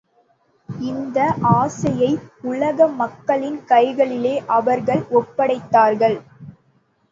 [0.69, 1.17] இந்த
[1.51, 2.09] ஆசையை
[2.43, 6.19] உலக மக்களின் கைகளிலே அவர்கள் ஒப்படைத்தார்கள்.